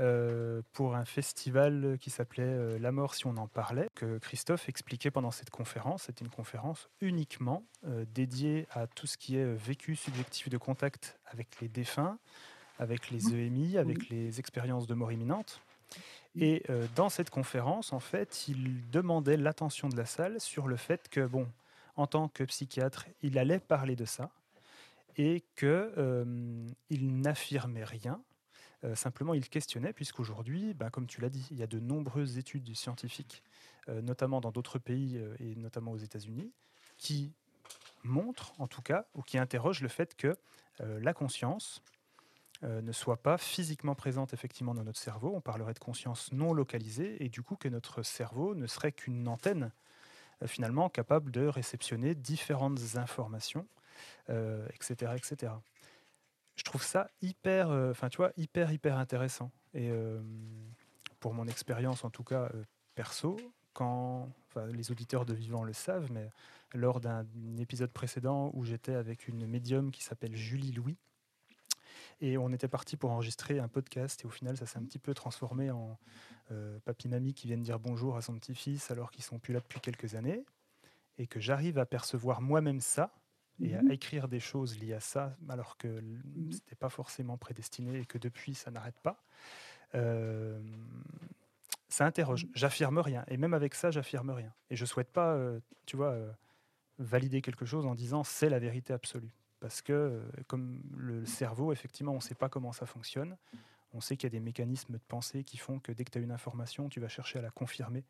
[0.00, 4.68] Euh, pour un festival qui s'appelait euh, La mort si on en parlait, que Christophe
[4.68, 6.04] expliquait pendant cette conférence.
[6.04, 11.16] C'était une conférence uniquement euh, dédiée à tout ce qui est vécu subjectif de contact
[11.26, 12.18] avec les défunts,
[12.80, 13.38] avec les mmh.
[13.38, 15.60] EMI, avec les expériences de mort imminente.
[16.36, 16.64] Et
[16.96, 21.24] dans cette conférence, en fait, il demandait l'attention de la salle sur le fait que,
[21.24, 21.46] bon,
[21.94, 24.30] en tant que psychiatre, il allait parler de ça,
[25.16, 28.22] et qu'il n'affirmait rien,
[28.94, 32.74] simplement il questionnait, puisqu'aujourd'hui, bah, comme tu l'as dit, il y a de nombreuses études
[32.74, 33.42] scientifiques,
[33.88, 36.52] notamment dans d'autres pays et notamment aux États-Unis,
[36.98, 37.32] qui
[38.02, 40.36] montrent, en tout cas, ou qui interrogent le fait que
[40.80, 41.82] la conscience,
[42.64, 45.32] euh, ne soit pas physiquement présente effectivement dans notre cerveau.
[45.34, 49.28] On parlerait de conscience non localisée et du coup que notre cerveau ne serait qu'une
[49.28, 49.70] antenne
[50.42, 53.66] euh, finalement capable de réceptionner différentes informations,
[54.30, 55.52] euh, etc.
[56.56, 59.50] Je trouve ça hyper, enfin tu vois, hyper hyper intéressant.
[59.74, 59.90] Et
[61.18, 62.48] pour mon expérience en tout cas
[62.94, 63.36] perso,
[63.72, 64.28] quand
[64.70, 66.30] les auditeurs de Vivant le savent, mais
[66.72, 67.26] lors d'un
[67.58, 70.96] épisode précédent où j'étais avec une médium qui s'appelle Julie Louis,
[72.20, 74.22] et on était parti pour enregistrer un podcast.
[74.22, 75.98] Et au final, ça s'est un petit peu transformé en
[76.50, 79.80] euh, papy-mamie qui viennent dire bonjour à son petit-fils alors qu'ils sont plus là depuis
[79.80, 80.44] quelques années.
[81.18, 83.12] Et que j'arrive à percevoir moi-même ça
[83.62, 83.90] et à mhm.
[83.90, 86.50] écrire des choses liées à ça alors que mhm.
[86.50, 89.22] ce n'était pas forcément prédestiné et que depuis, ça n'arrête pas.
[89.94, 90.60] Euh,
[91.88, 92.46] ça interroge.
[92.46, 92.50] Mhm.
[92.54, 93.24] J'affirme rien.
[93.28, 94.52] Et même avec ça, j'affirme rien.
[94.70, 96.16] Et je souhaite pas, euh, tu vois,
[96.98, 101.72] valider quelque chose en disant c'est la vérité absolue parce que euh, comme le cerveau,
[101.72, 103.34] effectivement, on ne sait pas comment ça fonctionne.
[103.94, 106.18] On sait qu'il y a des mécanismes de pensée qui font que dès que tu
[106.18, 108.04] as une information, tu vas chercher à la confirmer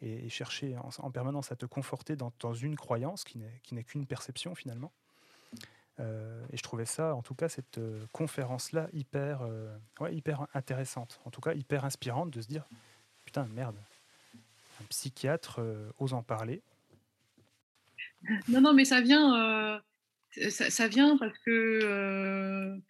[0.00, 3.38] et, chercher en, permanence à te conforter dans, une croyance qui
[3.72, 4.92] n'est qu'une perception finalement.
[6.00, 9.40] Euh, et je trouvais ça, en tout cas, cette euh, conférence-là hyper,
[10.10, 12.66] hyper intéressante, en tout cas hyper inspirante de se dire,
[13.24, 13.76] putain, merde,
[14.80, 15.60] un psychiatre
[15.98, 16.62] ose en parler.
[18.48, 19.80] Non, non, mais ça vient,
[20.50, 22.80] ça, vient parce que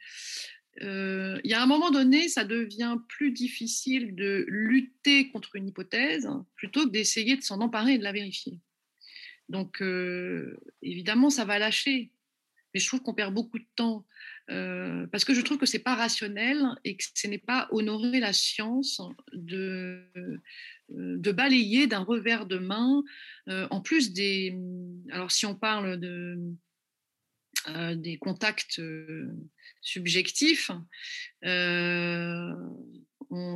[0.81, 6.29] il y a un moment donné, ça devient plus difficile de lutter contre une hypothèse
[6.55, 8.61] plutôt que d'essayer de s'en emparer et de la vérifier.
[9.49, 9.83] Donc,
[10.83, 12.13] évidemment, ça va lâcher.
[12.75, 14.07] Mais je trouve qu'on perd beaucoup de temps
[14.47, 18.33] parce que je trouve que c'est pas rationnel et que ce n'est pas honorer la
[18.33, 19.01] science
[19.33, 20.03] de
[21.33, 23.03] balayer d'un revers de main.
[23.47, 24.57] en plus des.
[25.11, 26.39] Alors, si on parle de
[27.67, 29.29] euh, des contacts euh,
[29.81, 30.71] subjectifs,
[31.45, 32.55] euh,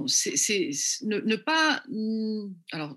[0.06, 0.70] c'est
[1.02, 1.82] ne, pas.
[1.88, 2.96] Mm, alors,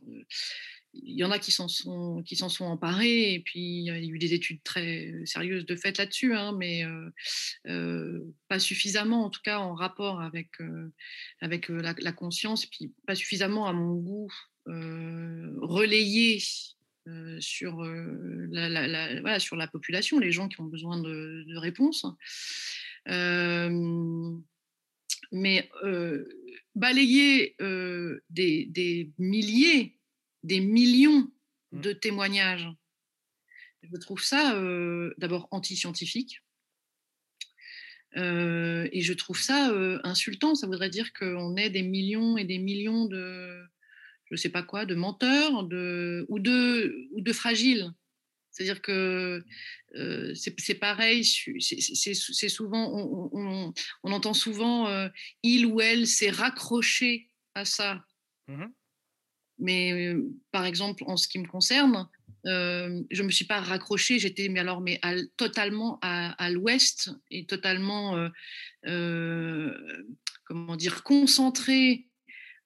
[0.94, 4.18] il y en a qui s'en sont, sont emparés, et puis il y a eu
[4.18, 6.86] des études très sérieuses de fait là-dessus, hein, mais
[8.48, 10.52] pas suffisamment, en tout cas en rapport avec,
[11.41, 14.32] avec la, la, conscience, puis pas suffisamment à mon goût
[14.65, 16.41] relayé
[17.08, 22.04] euh, sur, euh, la, sur la population, les gens qui ont besoin de, réponses.
[23.08, 24.32] Euh,
[25.32, 25.70] mais
[26.74, 27.56] balayer
[28.30, 30.00] des, milliers,
[30.41, 31.32] des millions
[31.72, 31.82] mmh.
[31.82, 32.68] de témoignages,
[33.84, 34.60] je trouve ça
[35.18, 36.41] d'abord anti-scientifique.
[38.15, 39.72] et je trouve ça
[40.04, 40.56] insultant.
[40.56, 43.64] Ça voudrait dire qu'on est des millions et des millions de,
[44.26, 47.92] je ne sais pas quoi, de menteurs de, ou, de, ou de fragiles.
[48.56, 49.44] C'est-à-dire que
[49.96, 52.90] euh, c'est pareil, c'est souvent,
[53.34, 55.10] on, entend souvent euh,
[55.44, 58.04] il ou elle s'est raccroché à ça.
[58.48, 58.66] Mmh
[59.58, 62.10] mais euh, par exemple, en ce qui me concerne,
[62.44, 65.00] je ne me suis pas raccrochée, j'étais mais alors mais
[65.38, 68.30] totalement à, à l'ouest et totalement
[68.84, 72.10] comment dire concentrée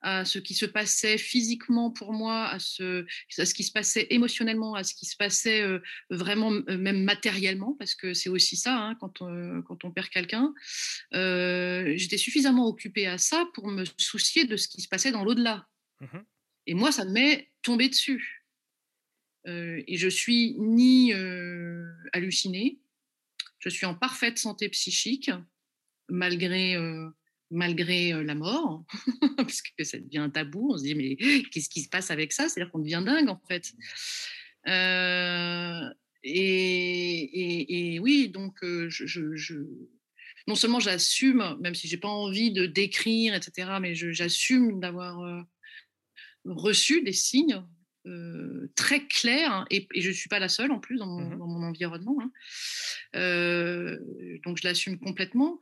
[0.02, 4.76] à ce qui se passait physiquement pour moi, à ce, ce qui se passait émotionnellement,
[4.76, 8.78] à ce qui se passait euh, vraiment euh, même matériellement, parce que c'est aussi ça
[8.78, 10.54] hein, quand, on, quand on perd quelqu'un.
[11.14, 15.24] Euh, j'étais suffisamment occupée à ça pour me soucier de ce qui se passait dans
[15.24, 15.68] l'au-delà.
[16.02, 16.20] Mmh
[16.68, 18.46] et moi, ça m'est tombé dessus.
[19.48, 21.14] et je suis ni
[22.14, 22.80] hallucinée,
[23.58, 25.32] je suis en parfaite santé psychique,
[26.10, 26.78] malgré
[27.52, 28.86] malgré la mort,
[29.38, 30.74] parce que ça devient un tabou.
[30.74, 31.16] On se dit, mais
[31.52, 32.48] qu'est-ce qui se passe avec ça?
[32.48, 33.74] C'est-à-dire qu'on devient dingue, en fait.
[36.24, 39.66] et, oui, donc, je,
[40.48, 45.46] non seulement j'assume, même si j'ai pas envie de décrire, etc., mais j'assume d'avoir
[46.46, 47.64] reçu des signes
[48.08, 51.20] euh, très clair, hein, et, je ne suis pas la seule en plus dans mon,
[51.20, 52.18] mmh environnement.
[52.22, 52.32] Hein.
[53.16, 54.00] Euh,
[54.46, 55.60] donc je l'assume complètement.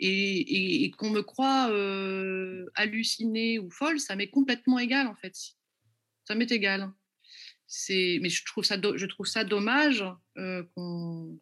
[0.00, 5.34] Et, qu'on me croit euh, hallucinée ou folle, ça m'est complètement égal en fait.
[6.24, 6.90] Ça m'est égal.
[7.88, 11.38] Mais je trouve ça, je trouve ça dommage qu'on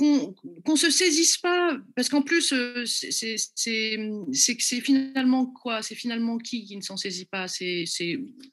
[0.00, 5.82] qu'on ne se saisisse pas, parce qu'en plus, euh, c'est finalement quoi?
[5.82, 7.48] C'est finalement qui qui ne s'en saisit pas?
[7.48, 7.84] C'est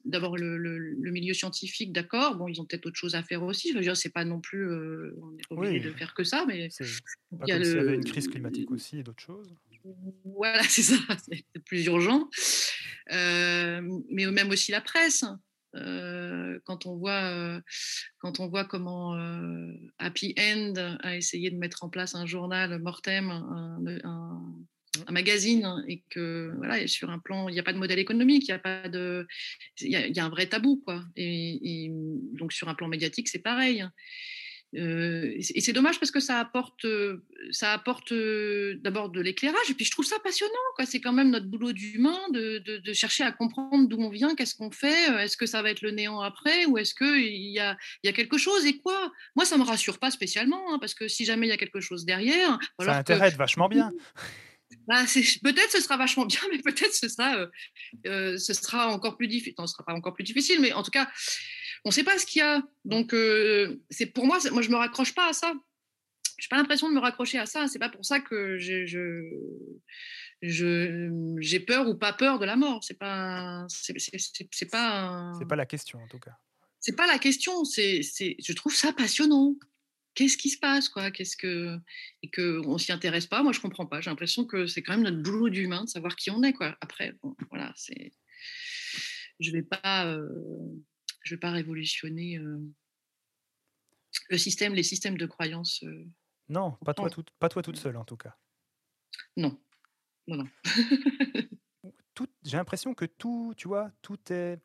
[0.06, 2.36] d'abord le, le, milieu scientifique, d'accord?
[2.36, 3.70] Bon, ils ont peut-être autre chose à faire aussi.
[3.70, 6.24] Je veux dire, c'est pas non plus, euh, on n'est pas obligé de faire que
[6.24, 7.94] ça, mais il y a le...
[7.94, 9.54] une crise climatique aussi et d'autres choses.
[10.26, 10.98] Voilà, c'est ça,
[11.30, 12.30] c'est plus urgent.
[13.12, 15.24] Euh, mais même aussi la presse.
[15.78, 17.62] Euh, quand, on voit, euh,
[18.20, 22.80] quand on voit comment euh, Happy End a essayé de mettre en place un journal
[22.80, 23.80] Mortem, un,
[25.12, 28.50] magazine, et que voilà, sur un plan, il n'y a pas de modèle économique, il
[28.50, 29.28] y a pas de,
[29.82, 31.04] il y, a, un vrai tabou, quoi.
[31.16, 31.92] Et,
[32.34, 33.86] donc sur un plan médiatique, c'est pareil.
[34.76, 36.86] Euh, et c'est dommage parce que ça apporte,
[37.52, 38.14] ça apporte
[38.82, 40.54] d'abord de l'éclairage et puis je trouve ça passionnant.
[40.86, 44.56] C'est quand même notre boulot d'humain de, de, chercher à comprendre d'où on vient, qu'est-ce
[44.56, 47.78] qu'on fait, est-ce que ça va être le néant après ou est-ce qu'il y a,
[48.04, 49.12] y a quelque chose et quoi?
[49.36, 51.80] Moi, ça me rassure pas spécialement hein, parce que si jamais il y a quelque
[51.80, 52.60] chose derrière.
[52.80, 53.92] Ça intéresse vachement bien.
[54.86, 55.04] Bah,
[55.44, 57.48] peut-être ce sera vachement bien, mais peut-être ce sera,
[58.04, 59.54] ce sera encore plus difficile.
[59.58, 61.10] Non, ce sera pas encore plus difficile, mais en tout cas,
[61.86, 62.62] on ne sait pas ce qu'il y a.
[62.86, 65.54] Donc, euh, c'est pour moi, moi, je me raccroche pas à ça.
[66.38, 67.68] Je n'ai pas l'impression de me raccrocher à ça.
[67.68, 68.86] C'est pas pour ça que je,
[70.42, 72.84] j'ai peur ou pas peur de la mort.
[72.84, 73.94] C'est pas, c'est
[74.70, 75.32] pas.
[75.40, 76.38] C'est pas la question en tout cas.
[76.80, 77.66] C'est pas la question.
[77.66, 79.56] C'est, je trouve ça passionnant.
[80.14, 81.12] Qu'est-ce qui se passe, quoi?
[81.12, 81.78] Qu'est-ce que
[82.24, 83.44] et que on s'y intéresse pas?
[83.44, 84.02] Moi, je comprends pas.
[84.02, 86.76] J'ai l'impression que c'est quand même notre boulot d'humain de savoir qui on est, quoi.
[86.82, 88.12] Après, bon, voilà, c'est.
[89.40, 90.08] Je vais pas.
[90.08, 90.28] Euh,
[91.28, 92.60] je ne vais pas révolutionner euh,
[94.30, 95.84] le système, les systèmes de croyance.
[95.84, 96.06] Euh,
[96.48, 98.38] non, pas toi, toute, pas toi toute seule en tout cas.
[99.36, 99.60] Non,
[100.28, 100.48] non, non.
[102.44, 104.60] J'ai l'impression que tout, tu vois, tout est,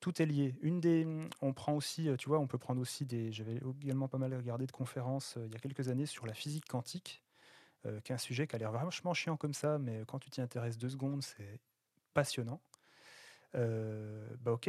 [0.00, 0.56] tout est lié.
[0.60, 1.06] Une des,
[1.40, 3.30] on prend aussi, tu vois, on peut prendre aussi des.
[3.30, 6.34] J'avais également pas mal regardé de conférences euh, il y a quelques années sur la
[6.34, 7.22] physique quantique,
[8.04, 10.40] qui est un sujet qui a l'air vachement chiant comme ça, mais quand tu t'y
[10.40, 11.60] intéresses deux secondes, c'est
[12.12, 12.60] passionnant.
[13.54, 14.68] bah ok,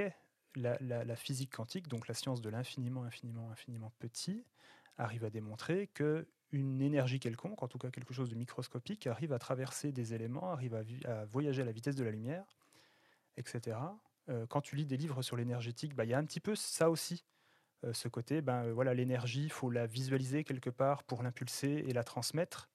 [0.56, 4.46] la, physique quantique, donc la science de l'infiniment, infiniment, infiniment petit,
[4.98, 9.34] arrive à démontrer que une énergie quelconque, en tout cas quelque chose de microscopique, arrive
[9.34, 12.58] à traverser des éléments, arrive à, voyager à la vitesse de la lumière,
[13.38, 13.78] etc.
[14.30, 16.56] Euh, quand tu lis des livres sur l'énergétique, bah, il y a un petit peu
[16.56, 17.24] ça aussi,
[17.86, 21.84] euh, ce côté, ben, euh, voilà, l'énergie, il faut la visualiser quelque part pour l'impulser
[21.88, 22.70] et la transmettre.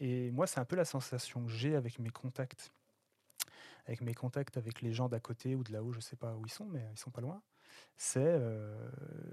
[0.00, 2.72] et moi, c'est un peu la sensation que j'ai avec mes contacts
[3.90, 6.34] avec mes contacts avec les gens d'à côté ou de là-haut, je ne sais pas
[6.36, 7.42] où ils sont, mais ils sont pas loin,
[7.96, 8.88] c'est euh,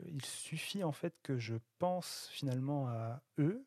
[0.07, 3.63] il suffit en fait que je pense finalement à eux,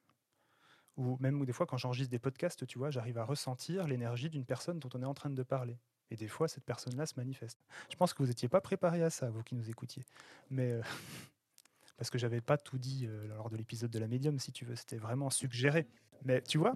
[0.97, 4.45] ou même des fois quand j'enregistre des podcasts, tu vois, j'arrive à ressentir l'énergie d'une
[4.45, 5.79] personne dont on est en train de parler.
[6.11, 7.65] Et des fois, cette personne-là se manifeste.
[7.89, 10.03] Je pense que vous n'étiez pas préparé à ça, vous qui nous écoutiez.
[10.51, 10.83] Mais euh,
[11.99, 14.65] parce que j'avais pas tout dit euh, lors de l'épisode de la médium, si tu
[14.65, 15.87] veux, c'était vraiment suggéré.
[16.25, 16.75] Mais tu vois,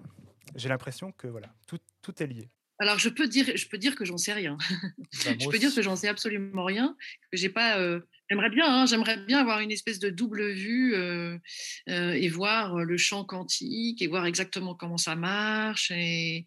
[0.55, 2.49] j'ai l'impression que voilà, tout, tout est lié.
[2.77, 4.57] Alors, je peux dire, je peux dire que j'en sais rien.
[5.25, 6.95] Bah, je peux dire que j'en sais absolument rien.
[7.31, 7.79] Que j'ai pas.
[7.79, 11.37] Euh, j'aimerais bien, hein, j'aimerais bien avoir une espèce de double vue euh,
[11.89, 15.91] euh, et voir le champ quantique et voir exactement comment ça marche.
[15.91, 16.45] Et,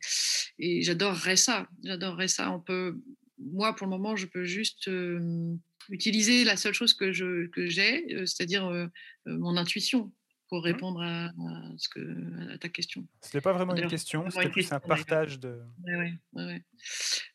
[0.59, 1.67] et j'adorerais ça.
[1.83, 2.51] J'adorerais ça.
[2.51, 2.99] On peut.
[3.39, 4.91] Moi, pour le moment, je peux juste
[5.89, 8.89] utiliser la seule chose que je que j'ai, c'est-à-dire
[9.27, 10.13] mon intuition
[10.49, 10.65] pour mmh.
[10.65, 11.31] répondre à,
[11.77, 13.07] ce que, à ta question.
[13.23, 15.61] Ce n'était pas vraiment une question, c'était plus un partage de.
[15.85, 16.63] Ouais, ouais,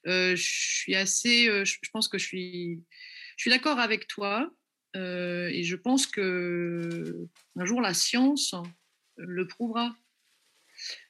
[0.07, 1.47] euh, je suis assez.
[1.47, 2.83] Euh, je, pense que je suis,
[3.37, 4.51] je suis d'accord avec toi
[4.95, 8.55] euh, et je pense que un jour la science
[9.17, 9.95] le prouvera.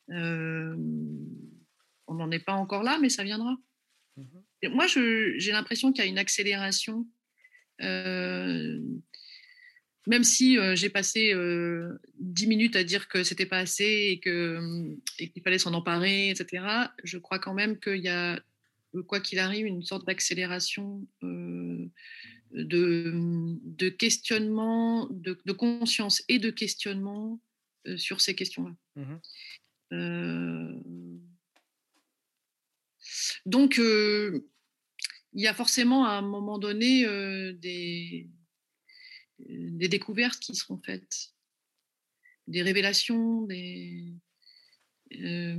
[0.09, 0.75] on
[2.09, 3.55] n'en est pas encore là, mais ça viendra.
[4.17, 4.39] Mmh
[4.69, 7.05] moi, j'ai l'impression qu'il y a une accélération
[10.07, 14.19] même si euh, j'ai passé euh, dix minutes à dire que c'était pas assez et
[14.19, 16.65] que et qu'il fallait s'en emparer, etc.
[17.03, 18.39] Je crois quand même qu'il y a,
[19.07, 21.89] quoi qu'il arrive, une sorte d'accélération euh,
[22.51, 23.13] de,
[23.63, 27.39] de, questionnement, de, conscience et de questionnement
[27.95, 28.75] sur ces questions-là.
[28.95, 29.15] Mmh
[33.45, 34.41] donc, il
[35.33, 37.05] y a forcément à un moment donné
[37.53, 38.27] des
[39.47, 41.33] des découvertes qui seront faites,
[42.47, 44.13] des révélations, des
[45.21, 45.55] euh,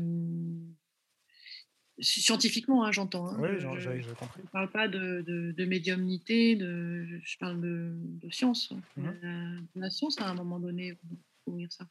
[2.01, 3.29] scientifiquement, hein, j'entends.
[3.29, 7.97] Hein, oui, je ne parle pas de, médiumnité, de, je parle de,
[8.31, 8.73] science.
[8.97, 9.11] Mmh
[9.77, 10.99] la, science, à un moment donné,
[11.47, 11.87] ouvrir ça.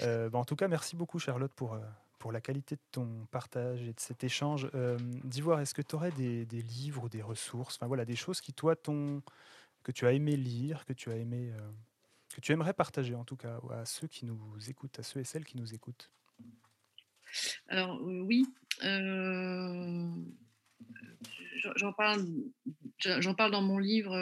[0.00, 1.80] Euh, bah, en tout cas, merci beaucoup, Charlotte, pour, euh,
[2.18, 4.68] pour la qualité de ton partage et de cet échange.
[5.24, 8.40] D'Ivoire, est-ce que tu aurais des, des, livres ou des ressources, enfin voilà, des choses
[8.40, 9.22] qui, toi, t'ont
[9.82, 11.70] que tu as aimé lire, que tu as aimé, euh,
[12.34, 15.24] que tu aimerais partager en tout cas à ceux qui nous écoutent, à ceux et
[15.24, 16.10] celles qui nous écoutent
[17.68, 18.46] Alors oui,
[21.76, 22.26] j'en parle,
[22.98, 24.16] j'en parle dans mon livre.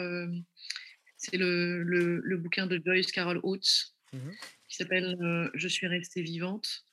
[1.17, 4.31] c'est le, le, bouquin de Joyce Carol Oates mmh
[4.67, 5.17] qui s'appelle
[5.53, 6.85] Je suis restée vivante,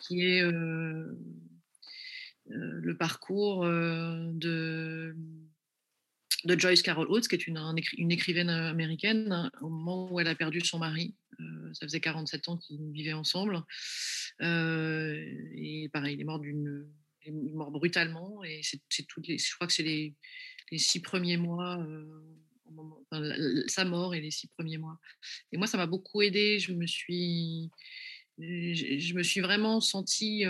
[0.00, 0.42] qui est
[2.48, 5.14] le parcours de
[6.46, 7.60] de Joyce Carol Oates, qui est une,
[7.98, 11.14] une écrivaine américaine, hein, au moment où elle a perdu son mari.
[11.72, 13.62] ça faisait 47 ans qu'ils vivaient ensemble.
[14.40, 16.86] et pareil, il est mort d'une
[17.32, 18.42] mort brutalement.
[18.44, 18.80] Et c'est
[19.26, 20.14] les, je crois que c'est les,
[20.70, 21.84] les, six premiers mois,
[23.68, 24.98] sa mort et les six premiers mois.
[25.52, 26.58] Et moi, ça m'a beaucoup aidé.
[26.58, 27.70] Je me suis,
[28.38, 30.44] je, me suis vraiment sentie.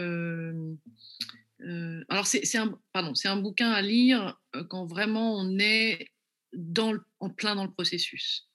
[1.60, 4.38] Alors, c'est un, pardon, un bouquin à lire
[4.68, 6.10] quand vraiment on est
[6.52, 8.48] dans en plein dans le processus.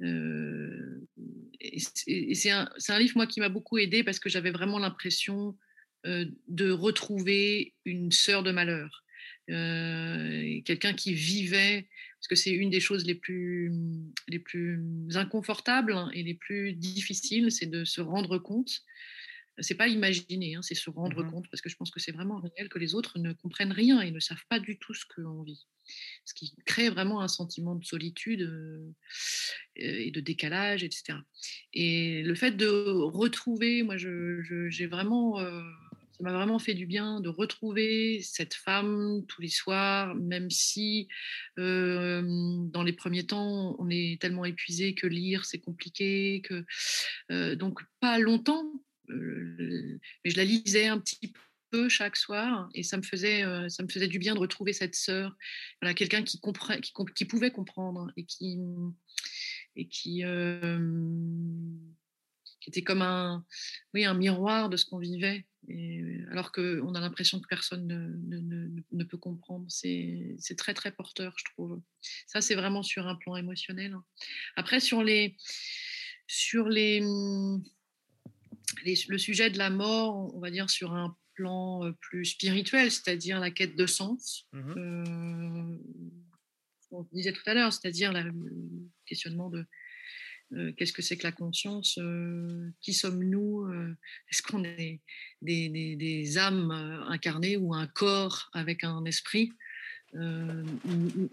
[0.00, 0.64] et
[2.34, 5.56] c'est un, un, livre, moi, qui m'a beaucoup aidé parce que j'avais vraiment l'impression
[6.04, 9.04] de retrouver une sœur de malheur,
[9.46, 13.72] quelqu'un qui vivait, parce que c'est une des choses les plus,
[14.26, 14.82] les plus
[15.14, 18.82] inconfortables et les plus difficiles, c'est de se rendre compte.
[19.60, 22.12] C'est pas imaginer, hein, c'est se rendre mmh compte, parce que je pense que c'est
[22.12, 25.04] vraiment réel que les autres ne comprennent rien et ne savent pas du tout ce
[25.06, 25.66] que l'on vit.
[26.24, 28.48] Ce qui crée vraiment un sentiment de solitude
[29.76, 31.18] et de décalage, etc.
[31.72, 37.28] Et le fait de retrouver, moi, j'ai vraiment ça m'a vraiment fait du bien de
[37.28, 41.08] retrouver cette femme tous les soirs, même si
[41.56, 46.42] dans les premiers temps, on est tellement épuisé que lire, c'est compliqué.
[46.42, 48.64] Que, donc, pas longtemps,
[49.08, 51.32] mais je la lisais un petit
[51.70, 54.94] peu chaque soir et ça me faisait, ça me faisait du bien de retrouver cette
[54.94, 55.36] sœur,
[55.80, 56.40] voilà, quelqu'un qui,
[57.14, 58.58] qui, pouvait comprendre et qui,
[59.76, 60.22] et qui,
[62.60, 63.44] qui était comme un,
[63.94, 65.46] oui, un miroir de ce qu'on vivait.
[65.68, 69.66] Et, alors qu'on a l'impression que personne ne, ne, ne, peut comprendre.
[69.68, 71.80] C'est très, très porteur, je trouve.
[72.26, 73.92] Ça, c'est vraiment sur un plan émotionnel.
[73.92, 74.04] Hein.
[74.56, 75.36] Après, sur les.
[76.26, 77.00] Sur les,
[78.84, 83.40] les, le sujet de la mort, on va dire sur un plan plus spirituel, c'est-à-dire
[83.40, 84.46] la quête de sens.
[84.52, 85.78] Mmh euh,
[86.90, 88.32] on disait tout à l'heure, c'est-à-dire le
[89.04, 89.64] questionnement de
[90.54, 93.94] euh, qu'est-ce que c'est que la conscience euh, Qui sommes-nous euh,
[94.30, 95.00] Est-ce qu'on est
[95.42, 96.70] des, des, âmes
[97.08, 99.52] incarnées ou un corps avec un esprit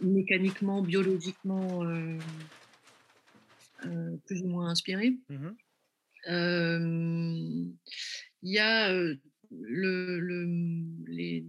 [0.01, 1.85] mécaniquement, biologiquement
[4.25, 5.49] plus ou moins inspiré mmh
[6.27, 7.71] Il
[8.41, 10.47] y a le, le,
[11.07, 11.45] les,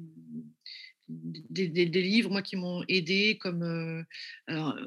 [1.09, 4.05] des, des, livres moi, qui m'ont aidé, comme
[4.47, 4.79] alors,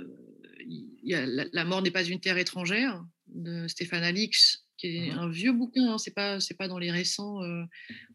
[1.04, 5.20] y a la, mort n'est pas une terre étrangère de Stéphane Alix, qui est mmh
[5.20, 7.64] un vieux bouquin, hein, c'est pas c'est pas dans les récents euh,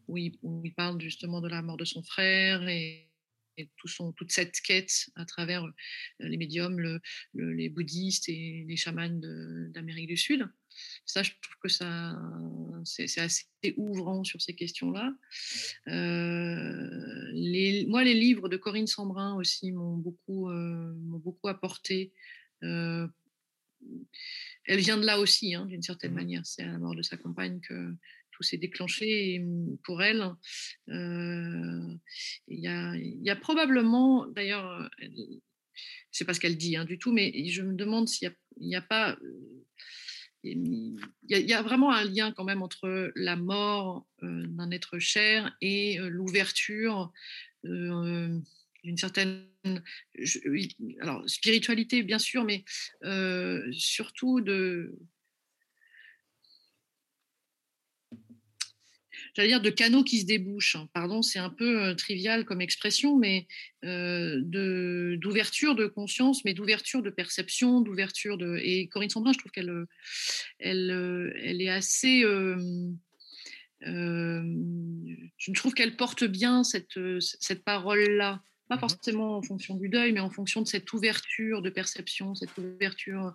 [0.07, 0.33] où, il,
[0.75, 3.09] parle justement de la mort de son frère et,
[3.77, 5.65] tout son, toute cette quête à travers
[6.19, 6.99] les médiums,
[7.33, 9.21] les bouddhistes et les chamans
[9.69, 10.45] d'Amérique du Sud.
[11.05, 12.17] Ça, je trouve que ça,
[12.83, 13.45] c'est assez
[13.77, 15.13] ouvrant sur ces questions-là.
[15.87, 22.11] Euh, les, moi, les livres de Corinne Sambrin aussi m'ont beaucoup, m'ont beaucoup apporté
[24.67, 26.45] elle vient de là aussi, hein, d'une certaine mmh manière.
[26.45, 27.93] C'est à la mort de sa compagne que
[28.31, 29.43] tout s'est déclenché.
[29.83, 30.23] Pour elle,
[30.87, 31.99] il
[32.49, 34.89] y, a, probablement, d'ailleurs,
[36.11, 38.81] c'est pas ce qu'elle dit hein, du tout, mais je me demande s'il n'y a,
[38.81, 39.17] pas.
[40.45, 45.97] Il y, a, vraiment un lien quand même entre la mort d'un être cher et
[45.97, 47.11] l'ouverture
[47.63, 49.47] d'une certaine
[51.01, 52.63] alors spiritualité bien sûr, mais
[53.03, 54.95] euh, surtout de
[59.35, 60.75] j'allais dire de canaux qui se débouchent.
[60.75, 60.87] Hein.
[60.93, 63.47] Pardon, c'est un peu euh, trivial comme expression, mais
[63.83, 64.41] euh,
[65.17, 68.57] d'ouverture de, conscience, mais d'ouverture de perception, d'ouverture de.
[68.61, 69.85] Et Corinne Sandrin, je trouve qu'elle
[70.59, 72.23] elle, elle est assez.
[73.81, 80.11] je trouve qu'elle porte bien cette, cette parole-là pas mmh forcément en fonction du deuil,
[80.11, 83.33] mais en fonction de cette ouverture de perception, cette ouverture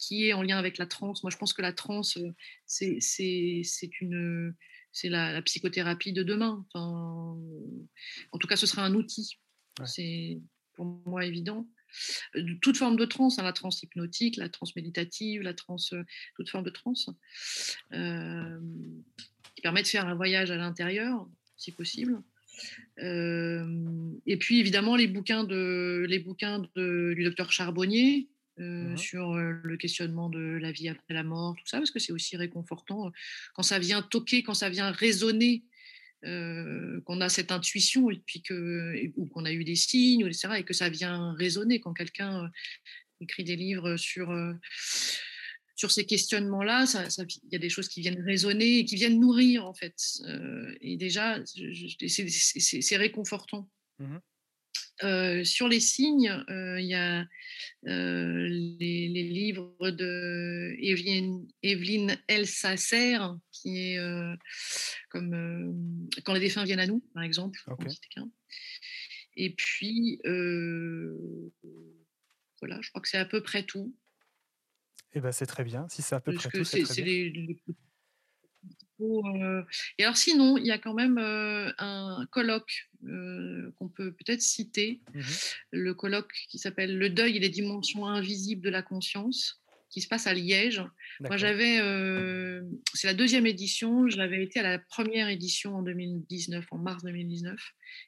[0.00, 1.22] qui est en lien avec la transe.
[1.22, 2.34] Moi, je pense que la transe, euh,
[2.66, 4.54] c'est une
[4.94, 6.64] c'est la, psychothérapie de demain.
[6.72, 7.36] Enfin,
[8.32, 9.38] en tout cas, ce sera un outil.
[9.84, 10.40] C'est
[10.74, 11.68] pour moi évident.
[12.36, 16.02] Euh, toute forme de transe, hein, la transe hypnotique, la transe méditative, la transe, euh,
[16.36, 17.10] toute forme de transe,
[17.90, 22.22] qui permet de faire un voyage à l'intérieur, si possible
[22.98, 29.76] et puis évidemment les bouquins, de, les bouquins de, du docteur Charbonnier, Mmh sur le
[29.76, 33.10] questionnement de la vie après la mort, tout ça, parce que c'est aussi réconfortant
[33.52, 35.64] quand ça vient toquer, quand ça vient résonner,
[36.22, 40.62] qu'on a cette intuition et puis que, ou qu'on a eu des signes, etc., et
[40.62, 42.50] que ça vient résonner quand quelqu'un
[43.20, 44.32] écrit des livres sur,
[45.74, 46.86] sur ces questionnements-là,
[47.18, 49.96] il y a des choses qui viennent résonner et qui viennent nourrir, en fait.
[50.80, 53.68] et déjà, c'est réconfortant.
[53.98, 54.18] Mmh
[55.44, 57.26] sur les signes, il y a
[57.84, 61.46] les, livres de Evelyne,
[63.52, 63.98] qui est
[65.10, 67.58] comme Quand les défunts viennent à nous, par exemple.
[69.36, 70.20] Et puis,
[72.60, 73.94] voilà, je crois que c'est à peu près tout.
[75.14, 75.86] Eh ben, c'est très bien.
[75.88, 77.54] Si c'est à peu près tout, c'est très bien.
[79.00, 79.62] Les,
[79.98, 85.20] et alors sinon, il y a quand même un colloque qu'on peut peut-être citer, mmh
[85.72, 89.60] le colloque qui s'appelle Le deuil et les dimensions invisibles de la conscience,
[89.94, 90.82] qui se passe à Liège.
[91.20, 91.78] Moi, j'avais,
[92.94, 97.04] c'est la deuxième édition, je l'avais été à la première édition en 2019, en mars
[97.04, 97.56] 2019,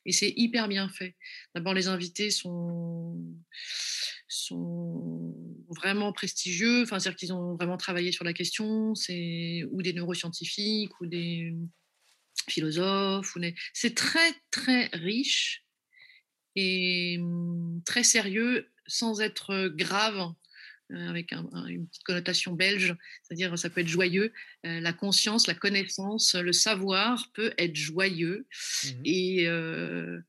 [0.04, 1.14] et c'est hyper bien fait.
[1.54, 3.16] D'abord, les invités sont
[4.26, 5.32] sont
[5.68, 11.00] vraiment prestigieux, enfin, c'est-à-dire qu'ils ont vraiment travaillé sur la question, c'est ou des neuroscientifiques
[11.00, 11.54] ou des
[12.50, 13.36] philosophes.
[13.36, 13.40] Ou
[13.72, 15.64] C'est très, très riche
[16.56, 20.32] et mmh, très sérieux sans être grave
[20.92, 24.32] euh, avec une petite connotation belge, c'est-à-dire ça peut être joyeux.
[24.64, 28.46] Euh, la conscience, la connaissance, le savoir peut être joyeux
[28.84, 30.20] mmh et, euh,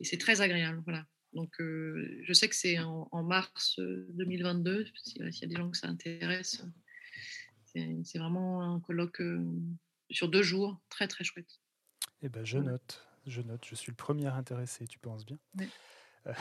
[0.00, 0.82] et c'est très agréable.
[0.84, 1.06] Voilà.
[1.32, 5.86] Donc, je sais que c'est en, mars 2022, s'il y a des gens que ça
[5.86, 6.64] intéresse.
[7.64, 9.22] C'est vraiment un colloque
[10.10, 11.60] sur deux jours, très très chouette.
[12.22, 13.64] Eh ben, je note, je note.
[13.64, 15.38] Je suis le premier intéressé, tu penses bien.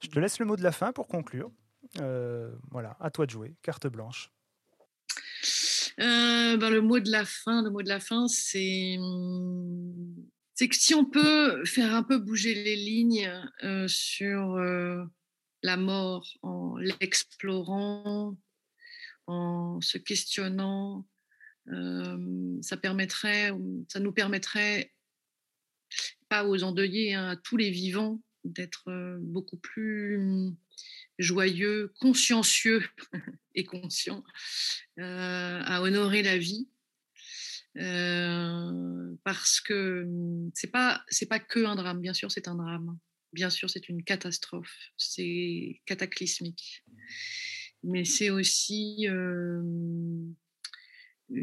[0.00, 1.52] je te laisse le mot de la fin pour conclure.
[2.70, 4.30] Voilà, à toi de jouer, carte blanche.
[5.98, 8.98] Ben, le mot de la fin, le mot de la fin, c'est
[10.54, 13.28] c'est que si on peut faire un peu bouger les lignes
[13.64, 15.04] euh, sur euh,
[15.62, 18.36] la mort en l'explorant,
[19.26, 21.06] en se questionnant,
[21.68, 23.50] euh, ça permettrait,
[23.88, 24.92] ça nous permettrait,
[26.28, 30.52] pas aux endeuillés, hein, à tous les vivants, d'être beaucoup plus
[31.22, 32.84] joyeux, consciencieux
[33.54, 34.24] et conscients,
[34.98, 36.68] à honorer la vie
[37.74, 42.00] parce que mmh, c'est pas c'est pas que un drame.
[42.00, 42.98] Bien sûr, c'est un drame.
[43.32, 44.76] Bien sûr, c'est une catastrophe.
[44.96, 46.84] C'est cataclysmique.
[47.82, 50.36] Mais c'est aussi une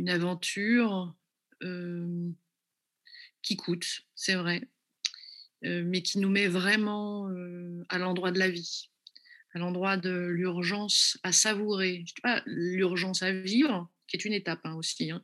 [0.07, 1.15] aventure
[3.41, 4.61] qui coûte, c'est vrai,
[5.61, 7.27] mais qui nous met vraiment
[7.89, 8.89] à l'endroit de la vie,
[9.53, 12.03] à l'endroit de l'urgence à savourer.
[12.05, 15.21] Je dis pas l'urgence à vivre, qui est une étape hein, aussi, hein,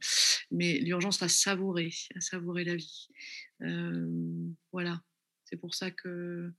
[0.51, 3.07] mais l'urgence à savourer, à savourer la vie.
[4.71, 5.01] voilà,
[5.45, 6.51] c'est pour ça que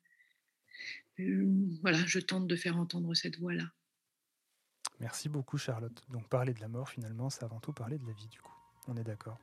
[1.83, 3.71] voilà, je tente de faire entendre cette voix-là.
[5.01, 6.05] Merci beaucoup Charlotte.
[6.11, 8.55] Donc parler de la mort finalement, c'est avant tout parler de la vie du coup.
[8.89, 9.39] On est d'accord.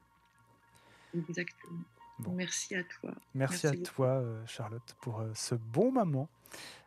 [1.15, 1.83] Exactement.
[2.19, 3.11] Merci à toi.
[3.33, 6.29] Merci, à toi, euh, Charlotte, pour euh, ce bon moment.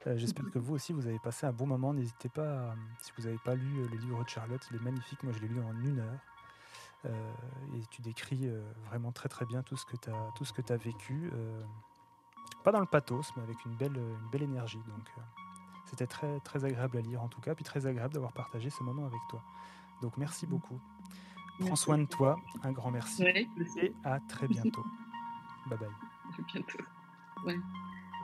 [0.07, 1.93] Euh, j'espère que vous aussi, vous avez passé un bon moment.
[1.93, 5.23] N'hésitez pas, si vous n'avez pas lu le livre de Charlotte, il est magnifique.
[5.23, 6.21] Moi, je l'ai lu en une heure.
[7.75, 8.49] et tu décris
[8.87, 11.31] vraiment très très bien tout ce que tu as, tout ce que as vécu.
[12.65, 14.83] pas dans le pathos, mais avec une belle, une belle énergie.
[14.89, 15.11] Donc,
[15.87, 18.83] c'était très, très agréable à lire en tout cas, puis très agréable d'avoir partagé ce
[18.83, 19.43] moment avec toi.
[20.03, 20.81] Donc, merci beaucoup.
[21.61, 23.25] Prends soin de toi, un grand merci.
[23.25, 24.85] et à très bientôt.
[25.67, 25.89] Bye bye.
[26.53, 26.79] bientôt.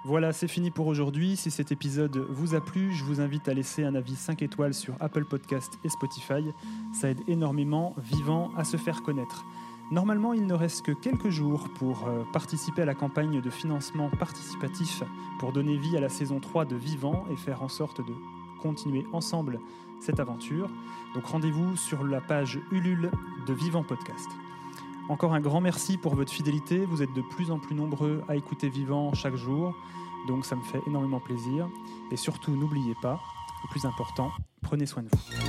[0.05, 1.36] Voilà, c'est fini pour aujourd'hui.
[1.36, 4.74] Si cet épisode vous a plu, je vous invite à laisser un avis 5 étoiles
[4.74, 6.45] sur Apple Podcast et Spotify.
[6.93, 9.45] Ça aide énormément Vivant à se faire connaître.
[9.93, 14.11] Normalement, il ne reste que quelques jours pour euh, participer à la campagne de financement
[14.11, 15.03] participatif
[15.38, 18.14] pour donner vie à la saison 3 de Vivant et faire en sorte de
[18.61, 19.61] continuer ensemble
[20.01, 20.68] cette aventure.
[21.14, 23.11] Donc rendez-vous sur la page Ulule
[23.47, 24.28] de Vivant Podcast.
[25.09, 26.84] Encore un grand merci pour votre fidélité.
[26.84, 29.74] Vous êtes de plus en plus nombreux à écouter Vivant chaque jour.
[30.28, 31.68] Donc ça me fait énormément plaisir.
[32.11, 33.20] Et surtout, n'oubliez pas,
[33.64, 34.30] le plus important,
[34.62, 35.41] prenez soin de vous.